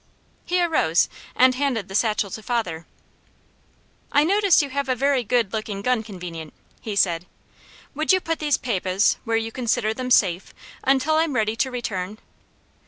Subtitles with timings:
[0.45, 2.87] He arose and handed the satchel to father.
[4.11, 7.27] "I notice you have a very good looking gun convenient," he said.
[7.93, 12.17] "Would you put these papahs where you consider them safe until I'm ready to return?